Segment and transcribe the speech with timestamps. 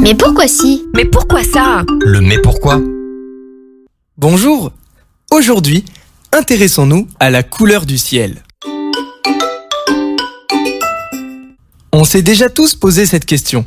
[0.00, 0.84] Mais pourquoi si?
[0.94, 1.84] Mais pourquoi ça?
[2.00, 2.80] Le mais pourquoi?
[4.16, 4.72] Bonjour
[5.30, 5.84] Aujourd'hui,
[6.32, 8.42] intéressons-nous à la couleur du ciel.
[11.92, 13.64] On s'est déjà tous posé cette question.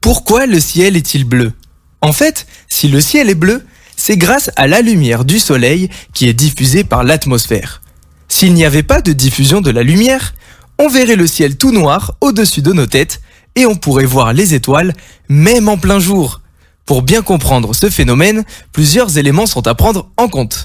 [0.00, 1.52] Pourquoi le ciel est-il bleu?
[2.00, 3.62] En fait, si le ciel est bleu,
[3.96, 7.82] c'est grâce à la lumière du soleil qui est diffusée par l'atmosphère.
[8.28, 10.34] S'il n'y avait pas de diffusion de la lumière,
[10.80, 13.20] on verrait le ciel tout noir au-dessus de nos têtes
[13.54, 14.94] et on pourrait voir les étoiles
[15.28, 16.40] même en plein jour.
[16.86, 20.64] Pour bien comprendre ce phénomène, plusieurs éléments sont à prendre en compte.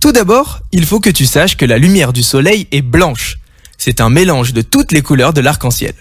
[0.00, 3.38] Tout d'abord, il faut que tu saches que la lumière du soleil est blanche.
[3.78, 5.94] C'est un mélange de toutes les couleurs de l'arc-en-ciel.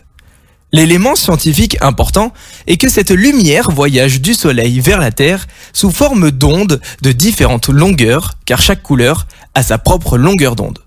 [0.74, 2.34] L'élément scientifique important
[2.66, 7.70] est que cette lumière voyage du Soleil vers la Terre sous forme d'ondes de différentes
[7.70, 10.80] longueurs, car chaque couleur a sa propre longueur d'onde.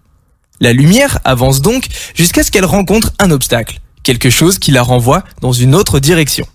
[0.60, 5.24] La lumière avance donc jusqu'à ce qu'elle rencontre un obstacle, quelque chose qui la renvoie
[5.40, 6.46] dans une autre direction.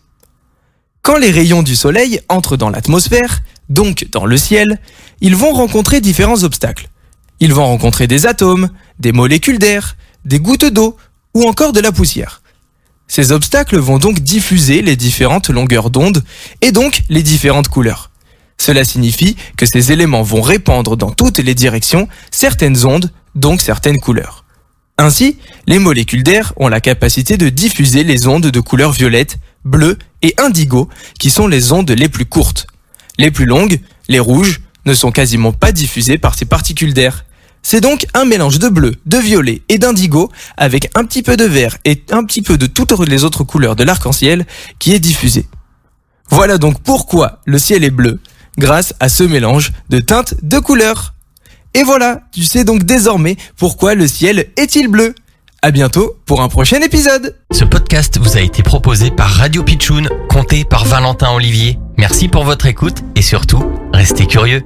[1.01, 4.79] Quand les rayons du Soleil entrent dans l'atmosphère, donc dans le ciel,
[5.21, 6.89] ils vont rencontrer différents obstacles.
[7.39, 10.97] Ils vont rencontrer des atomes, des molécules d'air, des gouttes d'eau
[11.33, 12.41] ou encore de la poussière.
[13.07, 16.23] Ces obstacles vont donc diffuser les différentes longueurs d'onde
[16.61, 18.11] et donc les différentes couleurs.
[18.57, 23.99] Cela signifie que ces éléments vont répandre dans toutes les directions certaines ondes, donc certaines
[23.99, 24.45] couleurs.
[24.97, 29.97] Ainsi, les molécules d'air ont la capacité de diffuser les ondes de couleur violette, bleue
[30.21, 32.67] et indigo, qui sont les ondes les plus courtes.
[33.17, 37.25] Les plus longues, les rouges, ne sont quasiment pas diffusées par ces particules d'air.
[37.61, 41.43] C'est donc un mélange de bleu, de violet et d'indigo avec un petit peu de
[41.43, 44.45] vert et un petit peu de toutes les autres couleurs de l'arc-en-ciel
[44.79, 45.47] qui est diffusé.
[46.29, 48.19] Voilà donc pourquoi le ciel est bleu,
[48.57, 51.13] grâce à ce mélange de teintes de couleurs.
[51.73, 55.13] Et voilà, tu sais donc désormais pourquoi le ciel est-il bleu.
[55.61, 57.35] À bientôt pour un prochain épisode.
[57.51, 61.77] Ce podcast vous a été proposé par Radio Pitchoun, compté par Valentin Olivier.
[61.97, 64.63] Merci pour votre écoute et surtout, restez curieux.